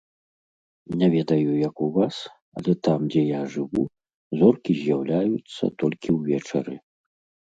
Не 0.99 1.07
ведаю 1.15 1.51
як 1.67 1.75
у 1.87 1.89
вас, 1.97 2.15
але 2.59 2.73
там 2.87 2.99
дзе 3.15 3.21
я 3.23 3.41
жыву, 3.55 3.83
зоркі 4.39 4.73
з'яўляюцца 4.79 5.63
толькі 5.85 6.09
ўвечары. 6.17 6.75